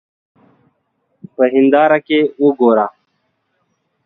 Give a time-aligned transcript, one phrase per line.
[1.35, 2.87] په هېنداره کې وګوره.